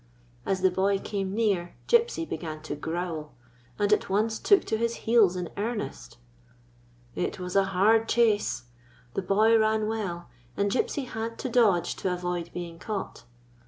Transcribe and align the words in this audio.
As 0.47 0.61
the 0.61 0.71
boy 0.71 0.97
came 0.97 1.31
near 1.31 1.75
Gypsy 1.87 2.27
began 2.27 2.63
to 2.63 2.75
growl, 2.75 3.35
and 3.77 3.93
at 3.93 4.09
once 4.09 4.39
took 4.39 4.65
to 4.65 4.77
his 4.77 4.95
heels 5.05 5.35
in 5.35 5.51
earnest. 5.57 6.17
It 7.13 7.37
was 7.39 7.55
a 7.55 7.65
hard 7.65 8.09
chase. 8.09 8.63
The 9.13 9.21
boy 9.21 9.55
ran 9.59 9.87
well, 9.87 10.27
and 10.57 10.71
Gypsy 10.71 11.05
had 11.07 11.37
to 11.37 11.49
dodge 11.49 11.95
to 11.97 12.11
avoid 12.11 12.49
being 12.51 12.79
caught. 12.79 13.25